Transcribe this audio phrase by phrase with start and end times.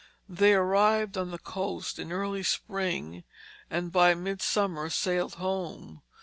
[0.27, 3.23] They arrived on the coast in early spring,
[3.69, 6.01] and by midsummer sailed home.